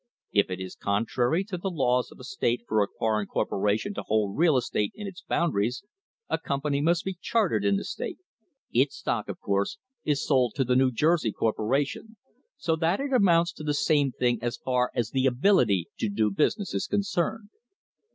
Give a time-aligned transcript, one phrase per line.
[0.31, 4.01] If it is contrary to the laws of a state for a foreign corporation to
[4.01, 5.83] hold real estate in its boun daries,
[6.27, 8.17] a company must be chartered in the state.
[8.73, 12.17] Its stock, of course, is sold to the New Jersey corporation,
[12.57, 16.31] so that it amounts to the same thing as far as the ability to do
[16.31, 17.49] business is concerned.